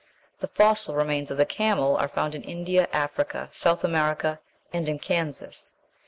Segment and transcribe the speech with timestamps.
[0.39, 4.39] The fossil remains of the camel are found in India, Africa, South America,
[4.73, 5.75] and in Kansas.